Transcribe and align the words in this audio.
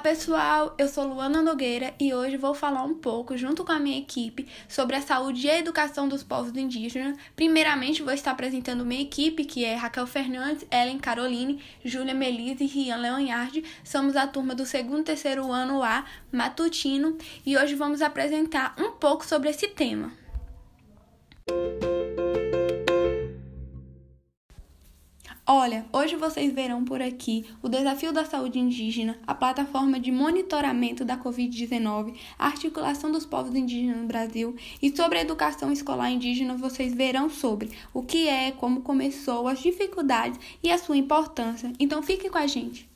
pessoal, 0.00 0.74
eu 0.78 0.88
sou 0.88 1.04
Luana 1.04 1.42
Nogueira 1.42 1.92
e 2.00 2.14
hoje 2.14 2.38
vou 2.38 2.54
falar 2.54 2.82
um 2.82 2.94
pouco, 2.94 3.36
junto 3.36 3.64
com 3.64 3.72
a 3.72 3.78
minha 3.78 3.98
equipe, 3.98 4.48
sobre 4.66 4.96
a 4.96 5.02
saúde 5.02 5.46
e 5.46 5.50
a 5.50 5.58
educação 5.58 6.08
dos 6.08 6.22
povos 6.22 6.56
indígenas. 6.56 7.18
Primeiramente, 7.36 8.02
vou 8.02 8.12
estar 8.12 8.30
apresentando 8.30 8.84
minha 8.84 9.02
equipe, 9.02 9.44
que 9.44 9.62
é 9.62 9.74
Raquel 9.74 10.06
Fernandes, 10.06 10.66
Ellen 10.70 10.98
Caroline, 10.98 11.62
Júlia 11.84 12.14
Melise 12.14 12.64
e 12.64 12.66
Rian 12.66 12.96
Leonhardi. 12.96 13.62
Somos 13.84 14.16
a 14.16 14.26
turma 14.26 14.54
do 14.54 14.64
segundo 14.64 15.00
e 15.00 15.04
terceiro 15.04 15.52
ano 15.52 15.82
A, 15.82 16.04
matutino, 16.32 17.18
e 17.44 17.56
hoje 17.58 17.74
vamos 17.74 18.00
apresentar 18.00 18.74
um 18.78 18.92
pouco 18.92 19.26
sobre 19.26 19.50
esse 19.50 19.68
tema. 19.68 20.10
Olha, 25.52 25.84
hoje 25.92 26.14
vocês 26.14 26.52
verão 26.52 26.84
por 26.84 27.02
aqui 27.02 27.44
o 27.60 27.68
desafio 27.68 28.12
da 28.12 28.24
saúde 28.24 28.60
indígena, 28.60 29.18
a 29.26 29.34
plataforma 29.34 29.98
de 29.98 30.12
monitoramento 30.12 31.04
da 31.04 31.18
Covid-19, 31.18 32.14
a 32.38 32.46
articulação 32.46 33.10
dos 33.10 33.26
povos 33.26 33.52
indígenas 33.56 33.96
no 33.96 34.06
Brasil 34.06 34.54
e 34.80 34.94
sobre 34.94 35.18
a 35.18 35.22
educação 35.22 35.72
escolar 35.72 36.08
indígena 36.08 36.56
vocês 36.56 36.94
verão 36.94 37.28
sobre 37.28 37.72
o 37.92 38.00
que 38.00 38.28
é, 38.28 38.52
como 38.52 38.82
começou, 38.82 39.48
as 39.48 39.58
dificuldades 39.58 40.38
e 40.62 40.70
a 40.70 40.78
sua 40.78 40.96
importância. 40.96 41.72
Então 41.80 42.00
fique 42.00 42.30
com 42.30 42.38
a 42.38 42.46
gente. 42.46 42.88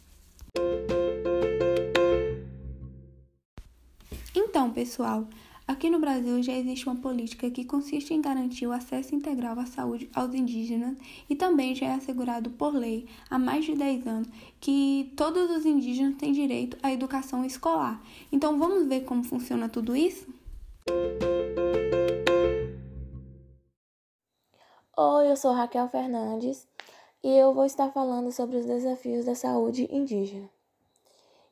Então, 4.33 4.71
pessoal, 4.71 5.27
Aqui 5.67 5.89
no 5.89 5.99
Brasil 5.99 6.43
já 6.43 6.53
existe 6.53 6.87
uma 6.87 7.01
política 7.01 7.51
que 7.51 7.65
consiste 7.65 8.13
em 8.13 8.21
garantir 8.21 8.67
o 8.67 8.73
acesso 8.73 9.15
integral 9.15 9.59
à 9.59 9.65
saúde 9.65 10.11
aos 10.15 10.35
indígenas 10.35 10.95
e 11.29 11.35
também 11.35 11.75
já 11.75 11.87
é 11.87 11.95
assegurado 11.95 12.51
por 12.51 12.75
lei 12.75 13.09
há 13.31 13.39
mais 13.39 13.65
de 13.65 13.75
10 13.75 14.07
anos 14.07 14.29
que 14.61 15.11
todos 15.17 15.51
os 15.51 15.65
indígenas 15.65 16.17
têm 16.17 16.33
direito 16.33 16.77
à 16.83 16.93
educação 16.93 17.47
escolar. 17.47 17.99
Então 18.31 18.59
vamos 18.59 18.87
ver 18.87 19.05
como 19.05 19.25
funciona 19.25 19.67
tudo 19.67 19.97
isso? 19.97 20.27
Oi, 24.99 25.31
eu 25.31 25.37
sou 25.37 25.53
Raquel 25.53 25.89
Fernandes 25.89 26.69
e 27.23 27.29
eu 27.31 27.55
vou 27.55 27.65
estar 27.65 27.91
falando 27.91 28.31
sobre 28.31 28.59
os 28.59 28.67
desafios 28.67 29.25
da 29.25 29.35
saúde 29.35 29.89
indígena. 29.91 30.51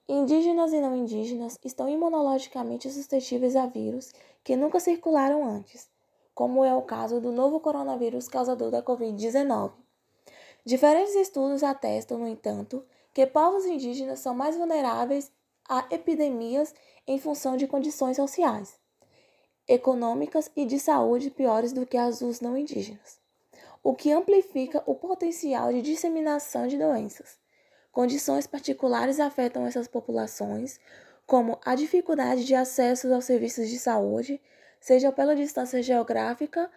Indígenas 0.09 0.73
e 0.73 0.81
não 0.81 0.97
indígenas 0.97 1.59
estão 1.65 1.89
imunologicamente 1.89 2.91
suscetíveis 2.91 3.55
a 3.55 3.67
vírus 3.67 4.13
que 4.43 4.57
nunca 4.57 4.81
circularam 4.81 5.45
antes, 5.45 5.89
como 6.35 6.65
é 6.65 6.75
o 6.75 6.83
caso 6.83 7.21
do 7.21 7.31
novo 7.31 7.61
coronavírus 7.61 8.27
causador 8.27 8.71
da 8.71 8.83
Covid-19. 8.83 9.73
Diferentes 10.65 11.15
estudos 11.15 11.63
atestam, 11.63 12.19
no 12.19 12.27
entanto, 12.27 12.85
que 13.15 13.27
povos 13.27 13.65
indígenas 13.65 14.19
são 14.19 14.35
mais 14.35 14.57
vulneráveis 14.57 15.31
a 15.69 15.87
epidemias 15.91 16.75
em 17.07 17.19
função 17.19 17.57
de 17.57 17.69
condições 17.69 18.17
sociais, 18.17 18.75
econômicas 19.69 20.51
e 20.57 20.65
de 20.65 20.81
saúde 20.81 21.31
piores 21.31 21.73
do 21.73 21.87
que 21.87 21.97
as 21.97 22.19
dos 22.19 22.41
não 22.41 22.57
indígenas, 22.57 23.21
o 23.83 23.95
que 23.95 24.11
amplifica 24.11 24.83
o 24.85 24.97
potencial 24.97 25.73
de 25.73 25.81
disseminação 25.81 26.67
de 26.67 26.77
doenças. 26.77 27.42
Condições 27.93 28.47
particulares 28.47 29.21
afetam 29.21 29.67
essas 29.67 29.87
populações, 29.87 30.81
como 31.27 31.61
a 31.63 31.75
dificuldade 31.75 32.43
de 32.43 32.55
acesso 32.55 33.13
aos 33.13 33.27
serviços 33.27 33.69
de 33.69 33.79
saúde, 33.79 34.41
seja 34.81 35.13
pela 35.13 35.37
distância 35.37 35.83
geográfica, 35.83 36.71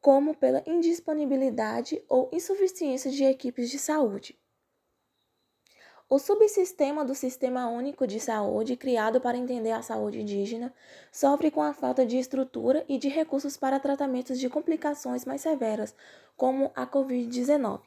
como 0.00 0.34
pela 0.34 0.62
indisponibilidade 0.66 2.02
ou 2.08 2.30
insuficiência 2.32 3.10
de 3.10 3.24
equipes 3.24 3.70
de 3.70 3.78
saúde. 3.78 4.38
O 6.08 6.18
subsistema 6.18 7.04
do 7.04 7.14
Sistema 7.14 7.68
Único 7.68 8.06
de 8.06 8.18
Saúde, 8.18 8.76
criado 8.76 9.20
para 9.20 9.36
entender 9.36 9.72
a 9.72 9.82
saúde 9.82 10.20
indígena, 10.20 10.72
sofre 11.12 11.50
com 11.50 11.62
a 11.62 11.74
falta 11.74 12.06
de 12.06 12.18
estrutura 12.18 12.84
e 12.88 12.96
de 12.96 13.08
recursos 13.08 13.56
para 13.56 13.80
tratamentos 13.80 14.38
de 14.38 14.48
complicações 14.48 15.26
mais 15.26 15.42
severas, 15.42 15.94
como 16.36 16.70
a 16.74 16.86
Covid-19. 16.86 17.82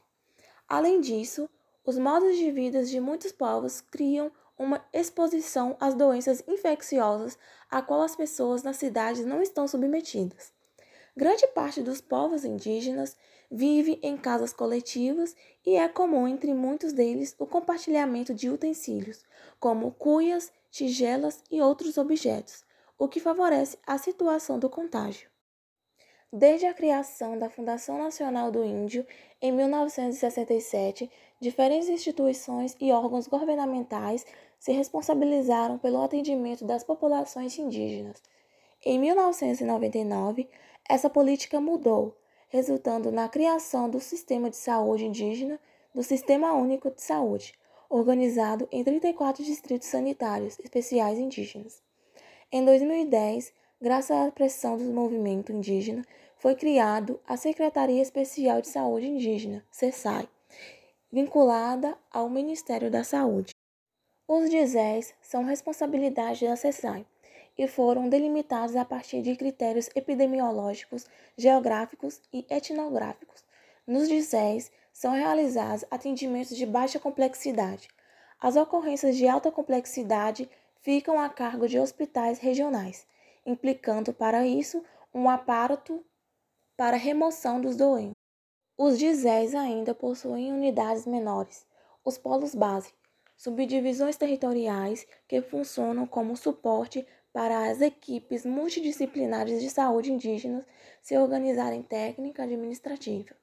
Além 0.67 0.99
disso, 0.99 1.49
os 1.87 1.97
modos 1.97 2.35
de 2.35 2.51
vida 2.51 2.83
de 2.83 2.99
muitos 2.99 3.31
povos 3.31 3.79
criam 3.79 4.29
uma 4.59 4.85
exposição 4.91 5.77
às 5.79 5.95
doenças 5.95 6.43
infecciosas 6.45 7.39
a 7.71 7.81
qual 7.81 8.01
as 8.01 8.13
pessoas 8.13 8.61
nas 8.61 8.75
cidades 8.75 9.25
não 9.25 9.41
estão 9.41 9.65
submetidas. 9.69 10.51
Grande 11.15 11.47
parte 11.47 11.81
dos 11.81 12.01
povos 12.01 12.43
indígenas 12.43 13.15
vive 13.49 14.01
em 14.03 14.17
casas 14.17 14.51
coletivas 14.51 15.33
e 15.65 15.77
é 15.77 15.87
comum 15.87 16.27
entre 16.27 16.53
muitos 16.53 16.91
deles 16.91 17.33
o 17.39 17.45
compartilhamento 17.45 18.33
de 18.33 18.49
utensílios, 18.49 19.23
como 19.57 19.91
cuias, 19.91 20.51
tigelas 20.69 21.41
e 21.49 21.61
outros 21.61 21.97
objetos, 21.97 22.65
o 22.99 23.07
que 23.07 23.21
favorece 23.21 23.79
a 23.87 23.97
situação 23.97 24.59
do 24.59 24.69
contágio. 24.69 25.29
Desde 26.31 26.65
a 26.65 26.73
criação 26.73 27.39
da 27.39 27.49
Fundação 27.49 27.97
Nacional 27.97 28.51
do 28.51 28.61
Índio, 28.61 29.07
em 29.41 29.49
1967, 29.49 31.09
diferentes 31.39 31.87
instituições 31.87 32.75
e 32.81 32.91
órgãos 32.91 33.27
governamentais 33.27 34.25
se 34.59 34.73
responsabilizaram 34.73 35.77
pelo 35.77 36.01
atendimento 36.01 36.65
das 36.65 36.83
populações 36.83 37.57
indígenas. 37.57 38.21
Em 38.83 38.99
1999, 38.99 40.49
essa 40.89 41.09
política 41.09 41.61
mudou, 41.61 42.17
resultando 42.49 43.09
na 43.09 43.29
criação 43.29 43.89
do 43.89 44.01
Sistema 44.01 44.49
de 44.49 44.57
Saúde 44.57 45.05
Indígena 45.05 45.57
do 45.95 46.03
Sistema 46.03 46.51
Único 46.51 46.91
de 46.91 47.01
Saúde, 47.01 47.53
organizado 47.89 48.67
em 48.69 48.83
34 48.83 49.45
distritos 49.45 49.87
sanitários 49.87 50.59
especiais 50.59 51.17
indígenas. 51.17 51.81
Em 52.51 52.65
2010, 52.65 53.53
graças 53.79 54.27
à 54.27 54.31
pressão 54.31 54.75
do 54.77 54.85
movimento 54.85 55.51
indígena, 55.51 56.03
foi 56.37 56.55
criado 56.55 57.19
a 57.27 57.37
Secretaria 57.37 58.01
Especial 58.01 58.61
de 58.61 58.67
Saúde 58.67 59.07
Indígena, 59.07 59.63
CESAI, 59.71 60.27
vinculada 61.11 61.95
ao 62.11 62.29
Ministério 62.29 62.89
da 62.89 63.03
Saúde. 63.03 63.53
Os 64.27 64.49
DISES 64.49 65.13
são 65.21 65.43
responsabilidade 65.43 66.45
da 66.45 66.55
CESAI 66.55 67.05
e 67.57 67.67
foram 67.67 68.09
delimitados 68.09 68.75
a 68.75 68.83
partir 68.83 69.21
de 69.21 69.35
critérios 69.35 69.89
epidemiológicos, 69.95 71.05
geográficos 71.37 72.21
e 72.33 72.45
etnográficos. 72.49 73.43
Nos 73.85 74.07
DISES 74.07 74.71
são 74.91 75.13
realizados 75.13 75.85
atendimentos 75.89 76.57
de 76.57 76.65
baixa 76.65 76.99
complexidade. 76.99 77.87
As 78.39 78.55
ocorrências 78.55 79.15
de 79.15 79.27
alta 79.27 79.51
complexidade 79.51 80.49
ficam 80.81 81.19
a 81.19 81.29
cargo 81.29 81.67
de 81.67 81.79
hospitais 81.79 82.39
regionais 82.39 83.05
implicando 83.47 84.13
para 84.13 84.45
isso 84.45 84.83
um 85.13 85.29
aparato 85.29 86.05
para 86.75 86.97
remoção 86.97 87.61
dos 87.61 87.77
doentes. 87.77 88.13
Os 88.77 88.99
DISEs 88.99 89.55
ainda 89.55 89.95
possuem 89.95 90.51
unidades 90.51 91.07
menores, 91.07 91.65
os 92.03 92.17
polos 92.17 92.53
base, 92.53 92.93
subdivisões 93.35 94.17
territoriais 94.17 95.07
que 95.27 95.41
funcionam 95.41 96.05
como 96.05 96.35
suporte 96.35 97.07
para 97.31 97.69
as 97.69 97.81
equipes 97.81 98.45
multidisciplinares 98.45 99.61
de 99.61 99.69
saúde 99.69 100.11
indígenas 100.11 100.65
se 101.01 101.17
organizarem 101.17 101.81
técnica 101.81 102.43
administrativa. 102.43 103.35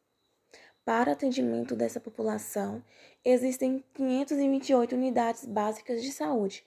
Para 0.85 1.13
atendimento 1.13 1.75
dessa 1.75 1.99
população, 1.99 2.85
existem 3.25 3.83
528 3.95 4.95
unidades 4.95 5.47
básicas 5.47 6.03
de 6.03 6.13
saúde 6.13 6.63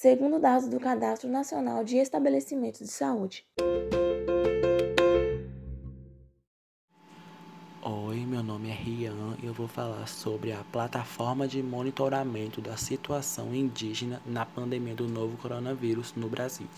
segundo 0.00 0.38
dados 0.38 0.68
do 0.68 0.78
Cadastro 0.78 1.26
Nacional 1.26 1.82
de 1.82 1.96
Estabelecimentos 1.96 2.80
de 2.80 2.88
Saúde. 2.88 3.46
Oi, 7.82 8.26
meu 8.26 8.42
nome 8.42 8.68
é 8.68 8.74
Rian 8.74 9.38
e 9.42 9.46
eu 9.46 9.54
vou 9.54 9.66
falar 9.66 10.06
sobre 10.06 10.52
a 10.52 10.62
plataforma 10.70 11.48
de 11.48 11.62
monitoramento 11.62 12.60
da 12.60 12.76
situação 12.76 13.54
indígena 13.54 14.20
na 14.26 14.44
pandemia 14.44 14.94
do 14.94 15.08
novo 15.08 15.38
coronavírus 15.38 16.12
no 16.14 16.28
Brasil. 16.28 16.68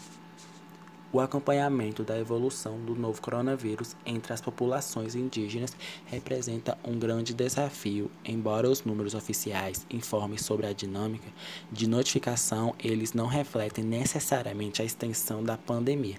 O 1.10 1.20
acompanhamento 1.20 2.04
da 2.04 2.18
evolução 2.18 2.78
do 2.84 2.94
novo 2.94 3.22
coronavírus 3.22 3.96
entre 4.04 4.30
as 4.30 4.42
populações 4.42 5.14
indígenas 5.14 5.74
representa 6.04 6.76
um 6.84 6.98
grande 6.98 7.32
desafio, 7.32 8.10
embora 8.22 8.68
os 8.68 8.84
números 8.84 9.14
oficiais 9.14 9.86
informem 9.88 10.36
sobre 10.36 10.66
a 10.66 10.72
dinâmica 10.74 11.28
de 11.72 11.88
notificação, 11.88 12.74
eles 12.78 13.14
não 13.14 13.26
refletem 13.26 13.82
necessariamente 13.82 14.82
a 14.82 14.84
extensão 14.84 15.42
da 15.42 15.56
pandemia. 15.56 16.18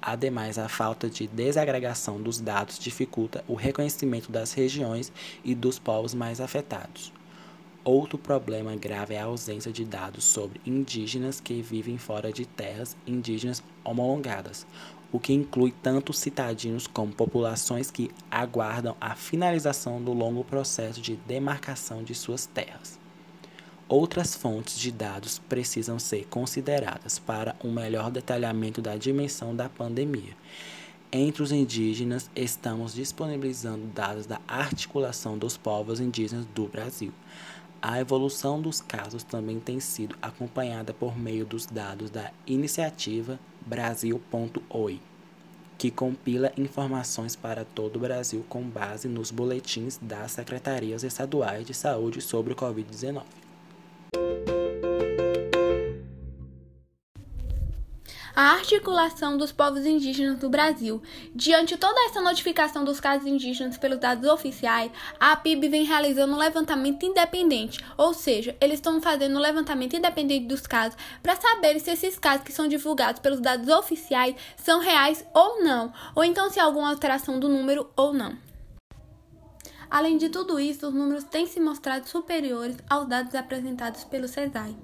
Ademais, 0.00 0.56
a 0.56 0.68
falta 0.68 1.10
de 1.10 1.26
desagregação 1.26 2.22
dos 2.22 2.40
dados 2.40 2.78
dificulta 2.78 3.44
o 3.48 3.54
reconhecimento 3.54 4.30
das 4.30 4.52
regiões 4.52 5.12
e 5.42 5.52
dos 5.52 5.80
povos 5.80 6.14
mais 6.14 6.40
afetados. 6.40 7.12
Outro 7.90 8.18
problema 8.18 8.76
grave 8.76 9.14
é 9.14 9.18
a 9.18 9.24
ausência 9.24 9.72
de 9.72 9.82
dados 9.82 10.22
sobre 10.22 10.60
indígenas 10.66 11.40
que 11.40 11.62
vivem 11.62 11.96
fora 11.96 12.30
de 12.30 12.44
terras 12.44 12.94
indígenas 13.06 13.62
homologadas, 13.82 14.66
o 15.10 15.18
que 15.18 15.32
inclui 15.32 15.72
tanto 15.82 16.12
citadinos 16.12 16.86
como 16.86 17.14
populações 17.14 17.90
que 17.90 18.10
aguardam 18.30 18.94
a 19.00 19.14
finalização 19.14 20.02
do 20.02 20.12
longo 20.12 20.44
processo 20.44 21.00
de 21.00 21.16
demarcação 21.16 22.04
de 22.04 22.14
suas 22.14 22.44
terras. 22.44 23.00
Outras 23.88 24.34
fontes 24.34 24.78
de 24.78 24.92
dados 24.92 25.38
precisam 25.38 25.98
ser 25.98 26.26
consideradas 26.26 27.18
para 27.18 27.56
um 27.64 27.72
melhor 27.72 28.10
detalhamento 28.10 28.82
da 28.82 28.96
dimensão 28.96 29.56
da 29.56 29.66
pandemia. 29.66 30.36
Entre 31.10 31.42
os 31.42 31.52
indígenas, 31.52 32.30
estamos 32.36 32.92
disponibilizando 32.92 33.86
dados 33.86 34.26
da 34.26 34.42
articulação 34.46 35.38
dos 35.38 35.56
povos 35.56 36.00
indígenas 36.00 36.44
do 36.54 36.66
Brasil. 36.66 37.14
A 37.80 38.00
evolução 38.00 38.60
dos 38.60 38.80
casos 38.80 39.22
também 39.22 39.60
tem 39.60 39.78
sido 39.78 40.16
acompanhada 40.20 40.92
por 40.92 41.16
meio 41.16 41.46
dos 41.46 41.64
dados 41.64 42.10
da 42.10 42.32
iniciativa 42.44 43.38
Brasil.oi, 43.64 45.00
que 45.78 45.88
compila 45.88 46.52
informações 46.56 47.36
para 47.36 47.64
todo 47.64 47.94
o 47.94 48.00
Brasil 48.00 48.44
com 48.48 48.62
base 48.62 49.06
nos 49.06 49.30
boletins 49.30 49.96
das 50.02 50.32
secretarias 50.32 51.04
estaduais 51.04 51.64
de 51.64 51.72
saúde 51.72 52.20
sobre 52.20 52.52
o 52.52 52.56
Covid-19. 52.56 53.22
A 58.38 58.52
articulação 58.52 59.36
dos 59.36 59.50
povos 59.50 59.84
indígenas 59.84 60.38
do 60.38 60.48
Brasil. 60.48 61.02
Diante 61.34 61.74
de 61.74 61.80
toda 61.80 62.00
essa 62.04 62.22
notificação 62.22 62.84
dos 62.84 63.00
casos 63.00 63.26
indígenas 63.26 63.76
pelos 63.76 63.98
dados 63.98 64.30
oficiais, 64.30 64.92
a 65.18 65.34
PIB 65.34 65.68
vem 65.68 65.82
realizando 65.82 66.34
um 66.34 66.38
levantamento 66.38 67.04
independente, 67.04 67.84
ou 67.96 68.14
seja, 68.14 68.56
eles 68.60 68.76
estão 68.76 69.02
fazendo 69.02 69.34
um 69.36 69.40
levantamento 69.40 69.96
independente 69.96 70.46
dos 70.46 70.68
casos 70.68 70.96
para 71.20 71.34
saber 71.34 71.80
se 71.80 71.90
esses 71.90 72.16
casos 72.16 72.44
que 72.44 72.52
são 72.52 72.68
divulgados 72.68 73.20
pelos 73.20 73.40
dados 73.40 73.68
oficiais 73.68 74.36
são 74.56 74.78
reais 74.78 75.26
ou 75.34 75.64
não, 75.64 75.92
ou 76.14 76.22
então 76.22 76.48
se 76.48 76.60
há 76.60 76.64
alguma 76.64 76.90
alteração 76.90 77.40
do 77.40 77.48
número 77.48 77.90
ou 77.96 78.12
não. 78.12 78.38
Além 79.90 80.16
de 80.16 80.28
tudo 80.28 80.60
isso, 80.60 80.86
os 80.86 80.94
números 80.94 81.24
têm 81.24 81.48
se 81.48 81.58
mostrado 81.58 82.08
superiores 82.08 82.76
aos 82.88 83.08
dados 83.08 83.34
apresentados 83.34 84.04
pelo 84.04 84.28
CESAI 84.28 84.76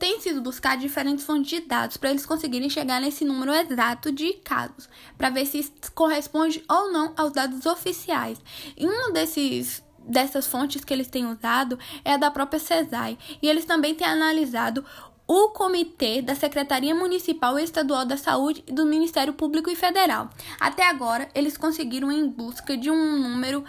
tem 0.00 0.18
sido 0.18 0.40
buscar 0.40 0.78
diferentes 0.78 1.26
fontes 1.26 1.50
de 1.50 1.60
dados 1.60 1.98
para 1.98 2.08
eles 2.08 2.24
conseguirem 2.24 2.70
chegar 2.70 3.02
nesse 3.02 3.22
número 3.22 3.52
exato 3.52 4.10
de 4.10 4.32
casos, 4.32 4.88
para 5.16 5.28
ver 5.28 5.44
se 5.44 5.70
corresponde 5.94 6.64
ou 6.66 6.90
não 6.90 7.12
aos 7.18 7.32
dados 7.32 7.66
oficiais. 7.66 8.38
E 8.76 8.86
um 8.86 9.12
desses 9.12 9.84
dessas 9.98 10.46
fontes 10.46 10.82
que 10.82 10.94
eles 10.94 11.06
têm 11.06 11.26
usado 11.26 11.78
é 12.02 12.14
a 12.14 12.16
da 12.16 12.30
própria 12.30 12.58
CESAI, 12.58 13.18
e 13.42 13.46
eles 13.46 13.66
também 13.66 13.94
têm 13.94 14.06
analisado 14.06 14.82
o 15.28 15.50
comitê 15.50 16.22
da 16.22 16.34
Secretaria 16.34 16.94
Municipal 16.94 17.58
e 17.58 17.62
Estadual 17.62 18.06
da 18.06 18.16
Saúde 18.16 18.64
e 18.66 18.72
do 18.72 18.86
Ministério 18.86 19.34
Público 19.34 19.70
e 19.70 19.76
Federal. 19.76 20.30
Até 20.58 20.88
agora, 20.88 21.28
eles 21.34 21.58
conseguiram 21.58 22.10
em 22.10 22.26
busca 22.26 22.74
de 22.74 22.90
um 22.90 23.18
número 23.18 23.62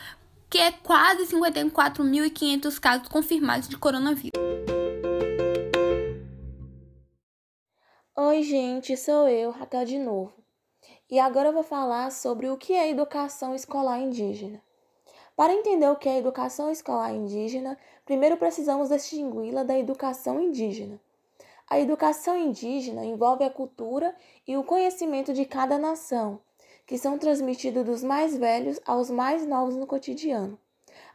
que 0.50 0.58
é 0.58 0.72
quase 0.72 1.28
54.500 1.28 2.80
casos 2.80 3.08
confirmados 3.10 3.68
de 3.68 3.78
coronavírus. 3.78 4.81
Oi, 8.32 8.44
gente, 8.44 8.96
sou 8.96 9.28
eu, 9.28 9.52
Raquel 9.52 9.84
de 9.84 10.00
novo. 10.00 10.32
E 11.10 11.20
agora 11.20 11.50
eu 11.50 11.54
vou 11.54 11.64
falar 11.64 12.10
sobre 12.14 12.50
o 12.50 12.56
que 12.56 12.72
é 12.72 12.90
educação 12.90 13.54
escolar 13.54 14.00
indígena. 14.00 14.64
Para 15.36 15.52
entender 15.52 15.90
o 15.90 15.98
que 15.98 16.08
é 16.08 16.18
educação 16.18 16.72
escolar 16.72 17.14
indígena, 17.14 17.78
primeiro 18.06 18.38
precisamos 18.38 18.88
distingui-la 18.88 19.64
da 19.64 19.78
educação 19.78 20.40
indígena. 20.40 20.98
A 21.70 21.78
educação 21.78 22.38
indígena 22.38 23.04
envolve 23.04 23.44
a 23.44 23.50
cultura 23.50 24.16
e 24.48 24.56
o 24.56 24.64
conhecimento 24.64 25.34
de 25.34 25.44
cada 25.44 25.78
nação, 25.78 26.40
que 26.88 26.98
são 26.98 27.18
transmitidos 27.18 27.84
dos 27.84 28.02
mais 28.02 28.38
velhos 28.38 28.80
aos 28.86 29.10
mais 29.10 29.46
novos 29.46 29.76
no 29.76 29.86
cotidiano, 29.86 30.58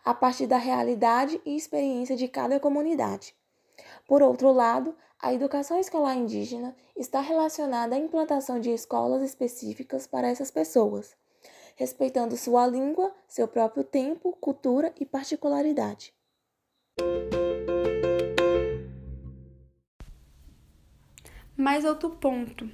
a 0.05 0.13
partir 0.13 0.47
da 0.47 0.59
realidade 0.59 1.41
e 1.47 1.57
experiência 1.57 2.15
de 2.15 2.29
cada 2.29 2.61
comunidade. 2.61 3.35
Por 4.07 4.23
outro 4.23 4.53
lado, 4.53 4.95
a 5.21 5.33
educação 5.33 5.79
escolar 5.81 6.15
indígena 6.15 6.77
está 6.95 7.21
relacionada 7.21 7.97
à 7.97 7.99
implantação 7.99 8.61
de 8.61 8.71
escolas 8.71 9.23
específicas 9.23 10.07
para 10.07 10.29
essas 10.29 10.51
pessoas, 10.51 11.17
respeitando 11.75 12.37
sua 12.37 12.67
língua, 12.67 13.13
seu 13.27 13.49
próprio 13.49 13.83
tempo, 13.83 14.37
cultura 14.41 14.95
e 15.01 15.05
particularidade. 15.05 16.15
Mais 21.57 21.85
outro 21.85 22.11
ponto 22.11 22.71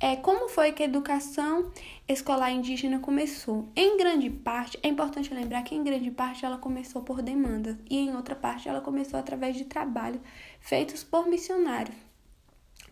é 0.00 0.14
como 0.16 0.48
foi 0.48 0.72
que 0.72 0.82
a 0.82 0.86
educação 0.86 1.72
escolar 2.06 2.52
indígena 2.52 3.00
começou. 3.00 3.68
Em 3.74 3.96
grande 3.96 4.30
parte, 4.30 4.78
é 4.82 4.88
importante 4.88 5.34
lembrar 5.34 5.62
que 5.62 5.74
em 5.74 5.82
grande 5.82 6.10
parte 6.10 6.44
ela 6.44 6.56
começou 6.56 7.02
por 7.02 7.20
demandas 7.20 7.76
e 7.90 7.98
em 7.98 8.14
outra 8.14 8.36
parte 8.36 8.68
ela 8.68 8.80
começou 8.80 9.18
através 9.18 9.56
de 9.56 9.64
trabalhos 9.64 10.20
feitos 10.60 11.02
por 11.02 11.26
missionários. 11.26 11.96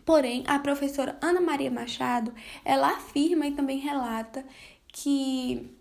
Porém, 0.05 0.43
a 0.47 0.59
professora 0.59 1.17
Ana 1.21 1.41
Maria 1.41 1.71
Machado, 1.71 2.33
ela 2.63 2.89
afirma 2.89 3.47
e 3.47 3.51
também 3.51 3.77
relata 3.77 4.45
que 4.87 5.76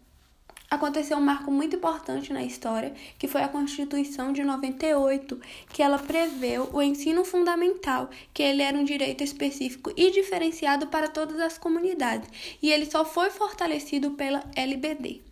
aconteceu 0.76 1.19
um 1.19 1.23
marco 1.23 1.50
muito 1.50 1.76
importante 1.76 2.32
na 2.32 2.44
história, 2.44 2.94
que 3.19 3.26
foi 3.26 3.43
a 3.43 3.49
Constituição 3.49 4.32
de 4.32 4.44
98, 4.44 5.40
que 5.73 5.82
ela 5.82 5.99
preveu 5.99 6.70
o 6.73 6.81
ensino 6.81 7.25
fundamental, 7.25 8.08
que 8.32 8.43
ele 8.43 8.62
era 8.62 8.78
um 8.78 8.84
direito 8.84 9.25
específico 9.25 9.93
e 9.96 10.11
diferenciado 10.11 10.87
para 10.87 11.08
todas 11.08 11.40
as 11.40 11.58
comunidades, 11.58 12.28
e 12.62 12.70
ele 12.70 12.87
só 12.87 13.05
foi 13.05 13.31
fortalecido 13.31 14.12
pela 14.12 14.44
LBD. 14.55 15.23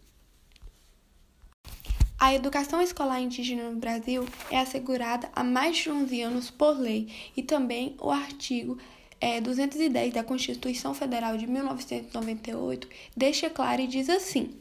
A 2.18 2.34
educação 2.34 2.80
escolar 2.80 3.20
indígena 3.20 3.68
no 3.70 3.76
Brasil 3.76 4.26
é 4.50 4.58
assegurada 4.58 5.28
há 5.34 5.44
mais 5.44 5.76
de 5.76 5.90
11 5.90 6.22
anos 6.22 6.50
por 6.50 6.78
lei 6.78 7.12
e 7.36 7.42
também 7.42 7.96
o 8.00 8.10
artigo 8.10 8.78
é, 9.20 9.40
210 9.40 10.14
da 10.14 10.24
Constituição 10.24 10.94
Federal 10.94 11.36
de 11.36 11.46
1998 11.46 12.88
deixa 13.16 13.50
claro 13.50 13.82
e 13.82 13.86
diz 13.86 14.08
assim: 14.08 14.54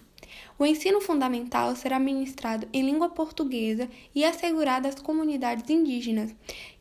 o 0.58 0.66
ensino 0.66 1.02
fundamental 1.02 1.76
será 1.76 2.00
ministrado 2.00 2.68
em 2.72 2.84
língua 2.84 3.10
portuguesa 3.10 3.90
e 4.14 4.24
assegurado 4.24 4.88
às 4.88 4.96
comunidades 4.96 5.70
indígenas, 5.70 6.34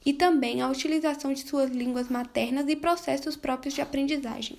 e 0.04 0.12
também 0.12 0.60
a 0.60 0.68
utilização 0.68 1.32
de 1.32 1.40
suas 1.40 1.70
línguas 1.70 2.08
maternas 2.08 2.68
e 2.68 2.76
processos 2.76 3.36
próprios 3.36 3.74
de 3.74 3.80
aprendizagem. 3.80 4.58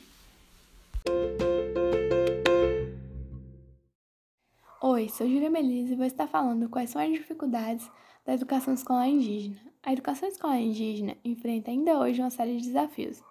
Oi, 4.81 5.09
sou 5.09 5.27
Júlia 5.27 5.49
Melise 5.49 5.93
e 5.93 5.95
vou 5.95 6.05
estar 6.05 6.27
falando 6.27 6.69
quais 6.69 6.89
são 6.89 7.01
as 7.01 7.11
dificuldades 7.11 7.89
da 8.25 8.33
educação 8.33 8.73
escolar 8.73 9.07
indígena. 9.07 9.57
A 9.81 9.91
educação 9.91 10.27
escolar 10.27 10.59
indígena 10.59 11.15
enfrenta 11.23 11.71
ainda 11.71 11.97
hoje 11.97 12.21
uma 12.21 12.29
série 12.29 12.57
de 12.57 12.67
desafios. 12.67 13.21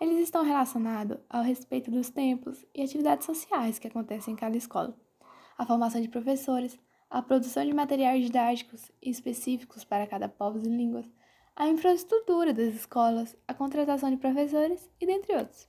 Eles 0.00 0.18
estão 0.20 0.44
relacionados 0.44 1.18
ao 1.28 1.42
respeito 1.42 1.90
dos 1.90 2.08
tempos 2.08 2.64
e 2.74 2.82
atividades 2.82 3.26
sociais 3.26 3.78
que 3.78 3.88
acontecem 3.88 4.34
em 4.34 4.36
cada 4.36 4.56
escola 4.56 4.96
a 5.58 5.66
formação 5.66 6.00
de 6.00 6.08
professores, 6.08 6.78
a 7.10 7.20
produção 7.20 7.66
de 7.66 7.74
materiais 7.74 8.24
didáticos 8.24 8.92
específicos 9.02 9.82
para 9.82 10.06
cada 10.06 10.28
povo 10.28 10.58
e 10.58 10.62
línguas, 10.62 11.04
a 11.56 11.66
infraestrutura 11.66 12.54
das 12.54 12.74
escolas, 12.74 13.36
a 13.48 13.52
contratação 13.52 14.08
de 14.08 14.16
professores 14.16 14.88
e 15.00 15.06
dentre 15.06 15.34
outros. 15.34 15.68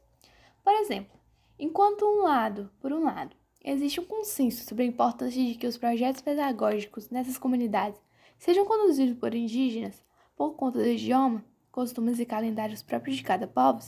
Por 0.63 0.73
exemplo, 0.73 1.19
enquanto 1.57 2.05
um 2.05 2.21
lado, 2.21 2.69
por 2.79 2.93
um 2.93 3.03
lado, 3.03 3.35
existe 3.63 3.99
um 3.99 4.05
consenso 4.05 4.63
sobre 4.63 4.83
a 4.83 4.87
importância 4.87 5.43
de 5.43 5.55
que 5.55 5.65
os 5.65 5.77
projetos 5.77 6.21
pedagógicos 6.21 7.09
nessas 7.09 7.39
comunidades 7.39 7.99
sejam 8.37 8.63
conduzidos 8.63 9.17
por 9.17 9.33
indígenas 9.33 10.03
por 10.35 10.53
conta 10.53 10.77
do 10.77 10.87
idioma, 10.87 11.43
costumes 11.71 12.19
e 12.19 12.25
calendários 12.25 12.83
próprios 12.83 13.17
de 13.17 13.23
cada 13.23 13.47
povo, 13.47 13.81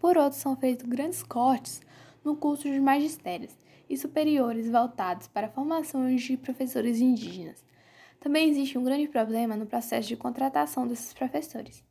por 0.00 0.16
outro 0.16 0.38
são 0.38 0.56
feitos 0.56 0.86
grandes 0.86 1.22
cortes 1.22 1.80
no 2.24 2.34
curso 2.34 2.64
de 2.64 2.80
magistérios 2.80 3.54
e 3.88 3.96
superiores 3.96 4.70
voltados 4.70 5.28
para 5.28 5.46
a 5.46 5.50
formação 5.50 6.14
de 6.14 6.36
professores 6.38 7.00
indígenas. 7.00 7.62
Também 8.18 8.48
existe 8.48 8.78
um 8.78 8.84
grande 8.84 9.08
problema 9.08 9.56
no 9.56 9.66
processo 9.66 10.08
de 10.08 10.16
contratação 10.16 10.86
desses 10.86 11.12
professores, 11.12 11.84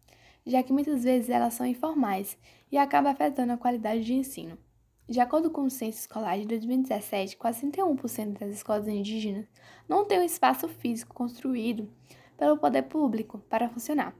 já 0.46 0.63
que 0.63 0.74
muitas 0.74 1.04
vezes 1.04 1.30
elas 1.30 1.54
são 1.54 1.66
informais 1.66 2.38
e 2.72 2.78
acaba 2.78 3.12
afetando 3.12 3.54
a 3.54 3.58
qualidade 3.58 4.04
de 4.04 4.13
ensino. 4.13 4.58
De 5.08 5.20
acordo 5.20 5.50
com 5.50 5.63
o 5.63 5.70
censo 5.70 6.00
escolar 6.00 6.38
de 6.38 6.46
2017, 6.46 7.38
quase 7.38 7.66
31% 7.66 8.39
das 8.39 8.51
escolas 8.51 8.88
indígenas 8.88 9.48
não 9.88 10.06
têm 10.06 10.20
um 10.20 10.24
espaço 10.24 10.68
físico 10.68 11.16
construído 11.16 11.89
pelo 12.38 12.58
poder 12.58 12.84
público 12.84 13.39
para 13.50 13.70
funcionar. 13.70 14.16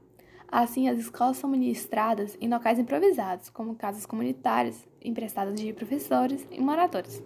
Assim, 0.52 0.88
as 0.88 0.98
escolas 0.98 1.36
são 1.36 1.48
ministradas 1.48 2.36
em 2.40 2.48
locais 2.48 2.76
improvisados, 2.76 3.48
como 3.48 3.76
casas 3.76 4.04
comunitárias, 4.04 4.84
emprestadas 5.00 5.54
de 5.54 5.72
professores 5.72 6.44
e 6.50 6.60
moradores. 6.60 7.22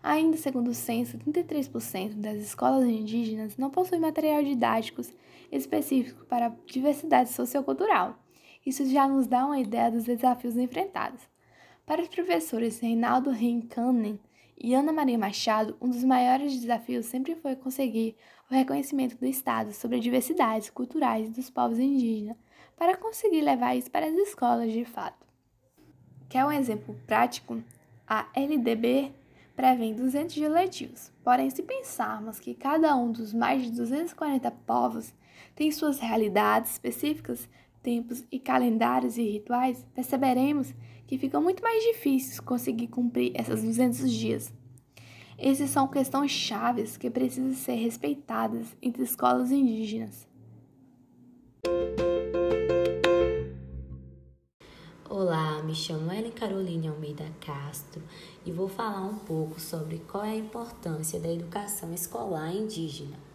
Ainda 0.00 0.36
segundo 0.36 0.68
o 0.68 0.74
censo, 0.74 1.18
33% 1.18 2.14
das 2.14 2.36
escolas 2.36 2.86
indígenas 2.86 3.56
não 3.56 3.70
possuem 3.70 4.00
material 4.00 4.40
didáticos 4.44 5.12
específico 5.50 6.24
para 6.26 6.46
a 6.46 6.52
diversidade 6.64 7.30
sociocultural. 7.30 8.16
Isso 8.64 8.86
já 8.86 9.08
nos 9.08 9.26
dá 9.26 9.44
uma 9.44 9.58
ideia 9.58 9.90
dos 9.90 10.04
desafios 10.04 10.56
enfrentados. 10.56 11.22
Para 11.84 12.02
os 12.02 12.08
professores 12.08 12.78
Reinaldo 12.78 13.30
Reinkanen 13.30 14.20
e 14.60 14.74
Ana 14.74 14.92
Maria 14.92 15.16
Machado, 15.16 15.76
um 15.80 15.88
dos 15.88 16.02
maiores 16.02 16.58
desafios 16.60 17.06
sempre 17.06 17.36
foi 17.36 17.54
conseguir 17.54 18.16
o 18.50 18.54
reconhecimento 18.54 19.16
do 19.16 19.26
Estado 19.26 19.72
sobre 19.72 19.98
as 19.98 20.02
diversidades 20.02 20.68
culturais 20.70 21.30
dos 21.30 21.48
povos 21.48 21.78
indígenas, 21.78 22.36
para 22.76 22.96
conseguir 22.96 23.40
levar 23.40 23.76
isso 23.76 23.90
para 23.90 24.06
as 24.06 24.14
escolas 24.14 24.72
de 24.72 24.84
fato. 24.84 25.26
Quer 26.28 26.44
um 26.44 26.52
exemplo 26.52 26.96
prático? 27.06 27.62
A 28.06 28.26
LDB 28.34 29.12
prevê 29.54 29.92
200 29.92 30.34
dialetivos, 30.34 31.12
porém, 31.22 31.50
se 31.50 31.62
pensarmos 31.62 32.40
que 32.40 32.54
cada 32.54 32.96
um 32.96 33.12
dos 33.12 33.32
mais 33.32 33.62
de 33.62 33.70
240 33.70 34.50
povos 34.66 35.12
tem 35.54 35.70
suas 35.70 35.98
realidades 35.98 36.72
específicas, 36.72 37.48
tempos 37.82 38.24
e 38.30 38.38
calendários 38.38 39.16
e 39.18 39.22
rituais, 39.22 39.86
perceberemos 39.94 40.74
que 41.06 41.18
fica 41.18 41.40
muito 41.40 41.62
mais 41.62 41.82
difícil 41.82 42.42
conseguir 42.42 42.88
cumprir 42.88 43.32
essas 43.34 43.62
200 43.62 44.12
dias. 44.12 44.52
Essas 45.38 45.70
são 45.70 45.86
questões 45.86 46.30
chaves 46.30 46.96
que 46.96 47.08
precisam 47.08 47.54
ser 47.54 47.76
respeitadas 47.76 48.76
entre 48.82 49.04
escolas 49.04 49.52
indígenas. 49.52 50.26
Olá, 55.08 55.62
me 55.62 55.74
chamo 55.74 56.12
Ellen 56.12 56.32
Caroline 56.32 56.88
Almeida 56.88 57.26
Castro 57.40 58.02
e 58.44 58.52
vou 58.52 58.68
falar 58.68 59.04
um 59.04 59.18
pouco 59.18 59.60
sobre 59.60 59.98
qual 60.00 60.24
é 60.24 60.32
a 60.32 60.36
importância 60.36 61.18
da 61.18 61.32
educação 61.32 61.94
escolar 61.94 62.54
indígena. 62.54 63.27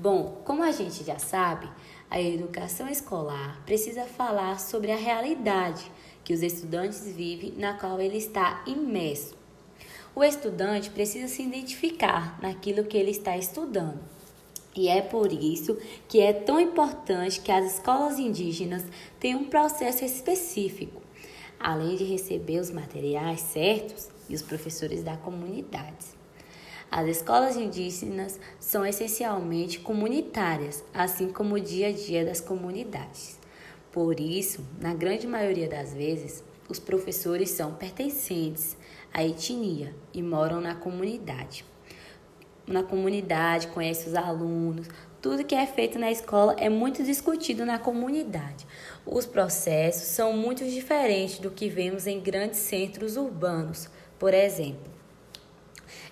Bom, 0.00 0.40
como 0.44 0.62
a 0.62 0.70
gente 0.70 1.02
já 1.02 1.18
sabe, 1.18 1.68
a 2.08 2.22
educação 2.22 2.88
escolar 2.88 3.60
precisa 3.66 4.04
falar 4.04 4.60
sobre 4.60 4.92
a 4.92 4.96
realidade 4.96 5.90
que 6.22 6.32
os 6.32 6.40
estudantes 6.40 7.04
vivem 7.04 7.54
na 7.56 7.74
qual 7.74 8.00
ele 8.00 8.16
está 8.16 8.62
imerso. 8.64 9.36
O 10.14 10.22
estudante 10.22 10.88
precisa 10.90 11.26
se 11.26 11.42
identificar 11.42 12.40
naquilo 12.40 12.84
que 12.84 12.96
ele 12.96 13.10
está 13.10 13.36
estudando. 13.36 13.98
E 14.72 14.86
é 14.88 15.02
por 15.02 15.32
isso 15.32 15.76
que 16.06 16.20
é 16.20 16.32
tão 16.32 16.60
importante 16.60 17.40
que 17.40 17.50
as 17.50 17.74
escolas 17.74 18.20
indígenas 18.20 18.84
tenham 19.18 19.40
um 19.40 19.48
processo 19.48 20.04
específico, 20.04 21.02
além 21.58 21.96
de 21.96 22.04
receber 22.04 22.60
os 22.60 22.70
materiais 22.70 23.40
certos 23.40 24.08
e 24.28 24.34
os 24.36 24.42
professores 24.42 25.02
da 25.02 25.16
comunidade. 25.16 26.17
As 26.90 27.06
escolas 27.06 27.54
indígenas 27.54 28.40
são 28.58 28.84
essencialmente 28.84 29.78
comunitárias, 29.78 30.82
assim 30.94 31.30
como 31.30 31.56
o 31.56 31.60
dia 31.60 31.88
a 31.88 31.92
dia 31.92 32.24
das 32.24 32.40
comunidades. 32.40 33.38
Por 33.92 34.18
isso, 34.18 34.64
na 34.80 34.94
grande 34.94 35.26
maioria 35.26 35.68
das 35.68 35.92
vezes, 35.92 36.42
os 36.66 36.78
professores 36.78 37.50
são 37.50 37.74
pertencentes 37.74 38.74
à 39.12 39.22
etnia 39.22 39.94
e 40.14 40.22
moram 40.22 40.62
na 40.62 40.74
comunidade. 40.74 41.62
Na 42.66 42.82
comunidade, 42.82 43.68
conhece 43.68 44.08
os 44.08 44.14
alunos, 44.14 44.88
tudo 45.20 45.44
que 45.44 45.54
é 45.54 45.66
feito 45.66 45.98
na 45.98 46.10
escola 46.10 46.54
é 46.58 46.70
muito 46.70 47.02
discutido 47.02 47.66
na 47.66 47.78
comunidade. 47.78 48.66
Os 49.04 49.26
processos 49.26 50.08
são 50.08 50.32
muito 50.32 50.64
diferentes 50.64 51.38
do 51.38 51.50
que 51.50 51.68
vemos 51.68 52.06
em 52.06 52.20
grandes 52.20 52.60
centros 52.60 53.16
urbanos, 53.16 53.90
por 54.18 54.32
exemplo. 54.32 54.97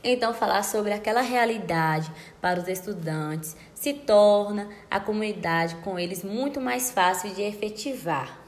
Então, 0.02 0.35
falar 0.35 0.62
sobre 0.62 0.92
aquela 0.92 1.21
realidade 1.21 2.11
para 2.40 2.61
os 2.61 2.68
estudantes 2.68 3.56
se 3.75 3.92
torna 3.92 4.68
a 4.90 4.99
comunidade 4.99 5.76
com 5.76 5.99
eles 5.99 6.25
muito 6.25 6.61
mais 6.61 6.90
fácil 6.90 7.35
de 7.35 7.42
efetivar. 7.42 8.47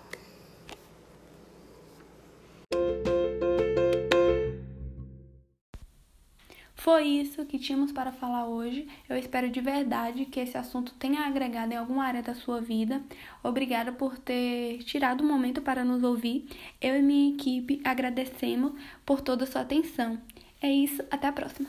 Foi 6.88 7.06
isso 7.06 7.44
que 7.44 7.58
tínhamos 7.58 7.92
para 7.92 8.12
falar 8.12 8.46
hoje. 8.46 8.88
Eu 9.08 9.18
espero 9.18 9.50
de 9.50 9.60
verdade 9.60 10.24
que 10.24 10.40
esse 10.40 10.56
assunto 10.56 10.94
tenha 10.94 11.26
agregado 11.26 11.70
em 11.70 11.76
alguma 11.76 12.02
área 12.02 12.22
da 12.22 12.34
sua 12.34 12.62
vida. 12.62 13.02
Obrigada 13.42 13.92
por 13.92 14.16
ter 14.16 14.78
tirado 14.84 15.22
um 15.22 15.28
momento 15.28 15.60
para 15.60 15.84
nos 15.84 16.02
ouvir. 16.02 16.48
Eu 16.80 16.96
e 16.96 17.02
minha 17.02 17.34
equipe 17.34 17.78
agradecemos 17.84 18.72
por 19.04 19.20
toda 19.20 19.44
a 19.44 19.46
sua 19.46 19.60
atenção. 19.60 20.18
É 20.60 20.68
isso, 20.68 21.02
até 21.10 21.28
a 21.28 21.32
próxima. 21.32 21.68